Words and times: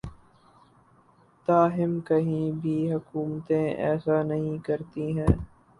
تاہم 1.47 1.99
کہیں 2.07 2.51
بھی 2.61 2.91
حکومتیں 2.93 3.65
ایسا 3.77 4.21
نہیں 4.23 4.57
کرتیں 4.65 5.13
کہ 5.13 5.25